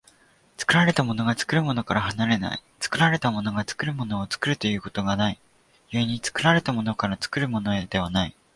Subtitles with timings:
[0.57, 5.39] 作られたものが作るものから離れない、作られたものが作るものを作るということがない、
[5.91, 8.35] 故に作られたものから作るものへではない。